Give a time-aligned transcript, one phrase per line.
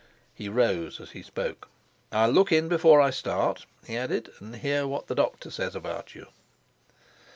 [0.33, 1.69] He rose as he spoke.
[2.11, 6.15] "I'll look in before I start," he added, "and hear what the doctor says about
[6.15, 6.25] you."